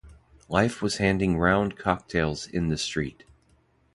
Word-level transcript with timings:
Life 0.49 0.81
was 0.81 0.97
handing 0.97 1.37
round 1.37 1.77
cocktails 1.77 2.47
in 2.47 2.69
the 2.69 2.77
street! 2.79 3.23